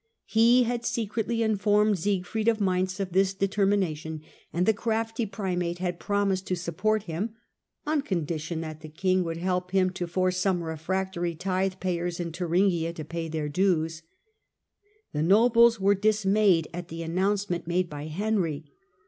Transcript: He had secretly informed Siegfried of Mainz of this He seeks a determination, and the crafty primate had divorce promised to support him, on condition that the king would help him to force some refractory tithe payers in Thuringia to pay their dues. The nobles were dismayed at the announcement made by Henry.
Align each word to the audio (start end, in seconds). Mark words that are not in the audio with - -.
He 0.25 0.63
had 0.63 0.83
secretly 0.83 1.43
informed 1.43 1.99
Siegfried 1.99 2.47
of 2.47 2.59
Mainz 2.59 2.99
of 2.99 3.11
this 3.11 3.27
He 3.27 3.31
seeks 3.33 3.35
a 3.35 3.39
determination, 3.41 4.23
and 4.51 4.65
the 4.65 4.73
crafty 4.73 5.27
primate 5.27 5.77
had 5.77 5.99
divorce 5.99 6.07
promised 6.07 6.47
to 6.47 6.55
support 6.55 7.03
him, 7.03 7.35
on 7.85 8.01
condition 8.01 8.61
that 8.61 8.81
the 8.81 8.89
king 8.89 9.23
would 9.23 9.37
help 9.37 9.69
him 9.69 9.91
to 9.91 10.07
force 10.07 10.37
some 10.37 10.63
refractory 10.63 11.35
tithe 11.35 11.75
payers 11.79 12.19
in 12.19 12.31
Thuringia 12.31 12.93
to 12.93 13.05
pay 13.05 13.27
their 13.29 13.47
dues. 13.47 14.01
The 15.13 15.21
nobles 15.21 15.79
were 15.79 15.93
dismayed 15.93 16.67
at 16.73 16.87
the 16.87 17.03
announcement 17.03 17.67
made 17.67 17.87
by 17.87 18.07
Henry. 18.07 18.71